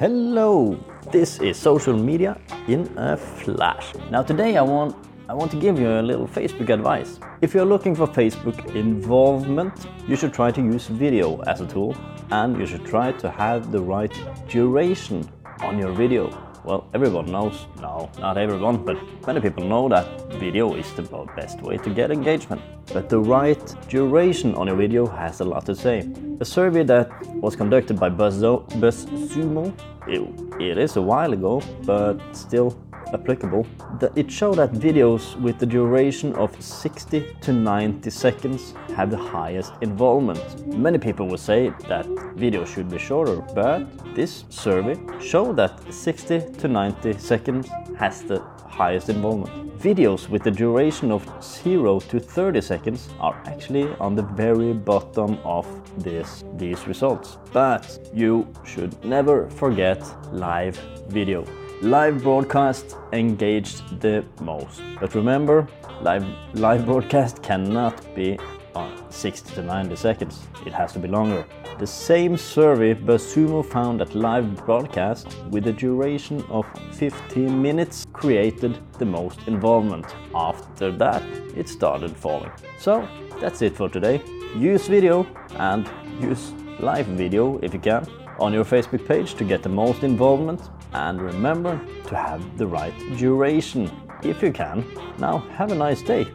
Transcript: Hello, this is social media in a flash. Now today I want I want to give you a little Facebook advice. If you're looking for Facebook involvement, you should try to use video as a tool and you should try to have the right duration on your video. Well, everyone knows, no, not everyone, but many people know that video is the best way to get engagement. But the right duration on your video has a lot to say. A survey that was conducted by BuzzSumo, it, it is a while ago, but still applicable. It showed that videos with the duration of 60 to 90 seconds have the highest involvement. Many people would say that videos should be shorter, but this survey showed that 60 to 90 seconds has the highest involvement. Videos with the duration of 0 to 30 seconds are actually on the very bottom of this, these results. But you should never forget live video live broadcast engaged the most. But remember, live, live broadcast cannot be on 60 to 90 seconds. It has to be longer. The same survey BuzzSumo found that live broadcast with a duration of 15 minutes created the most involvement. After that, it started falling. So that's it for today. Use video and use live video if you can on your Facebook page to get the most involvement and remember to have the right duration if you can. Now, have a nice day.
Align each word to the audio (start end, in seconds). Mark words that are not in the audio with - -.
Hello, 0.00 0.82
this 1.12 1.38
is 1.40 1.58
social 1.58 1.92
media 1.92 2.40
in 2.68 2.90
a 2.96 3.18
flash. 3.18 3.92
Now 4.10 4.22
today 4.22 4.56
I 4.56 4.62
want 4.62 4.96
I 5.28 5.34
want 5.34 5.50
to 5.50 5.58
give 5.58 5.78
you 5.78 5.90
a 5.90 6.00
little 6.00 6.26
Facebook 6.26 6.70
advice. 6.70 7.20
If 7.42 7.52
you're 7.52 7.66
looking 7.66 7.94
for 7.94 8.06
Facebook 8.06 8.74
involvement, 8.74 9.74
you 10.08 10.16
should 10.16 10.32
try 10.32 10.52
to 10.52 10.62
use 10.62 10.86
video 10.86 11.42
as 11.42 11.60
a 11.60 11.66
tool 11.66 11.94
and 12.30 12.58
you 12.58 12.64
should 12.64 12.86
try 12.86 13.12
to 13.12 13.30
have 13.30 13.72
the 13.72 13.82
right 13.82 14.14
duration 14.48 15.28
on 15.60 15.78
your 15.78 15.92
video. 15.92 16.30
Well, 16.62 16.86
everyone 16.92 17.26
knows, 17.32 17.66
no, 17.80 18.10
not 18.18 18.36
everyone, 18.36 18.84
but 18.84 18.98
many 19.26 19.40
people 19.40 19.64
know 19.64 19.88
that 19.88 20.06
video 20.34 20.74
is 20.74 20.92
the 20.92 21.02
best 21.34 21.62
way 21.62 21.78
to 21.78 21.90
get 21.90 22.10
engagement. 22.10 22.60
But 22.92 23.08
the 23.08 23.18
right 23.18 23.74
duration 23.88 24.54
on 24.54 24.66
your 24.66 24.76
video 24.76 25.06
has 25.06 25.40
a 25.40 25.44
lot 25.44 25.64
to 25.66 25.74
say. 25.74 26.06
A 26.40 26.44
survey 26.44 26.82
that 26.84 27.08
was 27.36 27.56
conducted 27.56 27.98
by 27.98 28.10
BuzzSumo, 28.10 29.72
it, 30.06 30.60
it 30.60 30.76
is 30.78 30.96
a 30.96 31.02
while 31.02 31.32
ago, 31.32 31.62
but 31.84 32.18
still 32.36 32.76
applicable. 33.12 33.66
It 34.16 34.30
showed 34.30 34.56
that 34.56 34.72
videos 34.72 35.40
with 35.40 35.58
the 35.58 35.66
duration 35.66 36.34
of 36.34 36.50
60 36.62 37.36
to 37.40 37.52
90 37.52 38.10
seconds 38.10 38.74
have 38.96 39.10
the 39.10 39.16
highest 39.16 39.72
involvement. 39.80 40.66
Many 40.66 40.98
people 40.98 41.28
would 41.28 41.40
say 41.40 41.72
that 41.88 42.06
videos 42.36 42.68
should 42.74 42.90
be 42.90 42.98
shorter, 42.98 43.36
but 43.54 43.86
this 44.14 44.44
survey 44.48 44.96
showed 45.20 45.56
that 45.56 45.92
60 45.92 46.52
to 46.58 46.68
90 46.68 47.18
seconds 47.18 47.68
has 47.98 48.22
the 48.22 48.40
highest 48.66 49.08
involvement. 49.08 49.78
Videos 49.78 50.28
with 50.28 50.42
the 50.42 50.50
duration 50.50 51.10
of 51.10 51.22
0 51.42 52.00
to 52.00 52.20
30 52.20 52.60
seconds 52.60 53.08
are 53.18 53.34
actually 53.46 53.88
on 53.94 54.14
the 54.14 54.22
very 54.22 54.72
bottom 54.72 55.38
of 55.44 55.66
this, 56.02 56.44
these 56.56 56.86
results. 56.86 57.38
But 57.52 57.98
you 58.14 58.46
should 58.64 59.02
never 59.04 59.48
forget 59.50 60.02
live 60.32 60.76
video 61.08 61.44
live 61.82 62.22
broadcast 62.22 62.96
engaged 63.12 64.00
the 64.00 64.22
most. 64.42 64.82
But 65.00 65.14
remember, 65.14 65.66
live, 66.02 66.26
live 66.52 66.84
broadcast 66.84 67.42
cannot 67.42 68.14
be 68.14 68.38
on 68.74 69.10
60 69.10 69.54
to 69.54 69.62
90 69.62 69.96
seconds. 69.96 70.46
It 70.66 70.74
has 70.74 70.92
to 70.92 70.98
be 70.98 71.08
longer. 71.08 71.46
The 71.78 71.86
same 71.86 72.36
survey 72.36 72.94
BuzzSumo 72.94 73.64
found 73.64 74.00
that 74.00 74.14
live 74.14 74.66
broadcast 74.66 75.34
with 75.48 75.66
a 75.68 75.72
duration 75.72 76.44
of 76.50 76.66
15 76.92 77.60
minutes 77.60 78.06
created 78.12 78.78
the 78.98 79.06
most 79.06 79.40
involvement. 79.46 80.04
After 80.34 80.92
that, 80.92 81.22
it 81.56 81.66
started 81.66 82.14
falling. 82.14 82.52
So 82.78 83.08
that's 83.40 83.62
it 83.62 83.74
for 83.74 83.88
today. 83.88 84.22
Use 84.54 84.86
video 84.86 85.26
and 85.56 85.88
use 86.20 86.52
live 86.78 87.06
video 87.06 87.58
if 87.62 87.72
you 87.72 87.80
can 87.80 88.06
on 88.40 88.52
your 88.52 88.64
Facebook 88.64 89.06
page 89.06 89.34
to 89.34 89.44
get 89.44 89.62
the 89.62 89.68
most 89.68 90.02
involvement 90.02 90.70
and 90.92 91.20
remember 91.20 91.80
to 92.06 92.16
have 92.16 92.58
the 92.58 92.66
right 92.66 92.94
duration 93.16 93.90
if 94.22 94.42
you 94.42 94.52
can. 94.52 94.84
Now, 95.18 95.38
have 95.56 95.70
a 95.72 95.74
nice 95.74 96.02
day. 96.02 96.26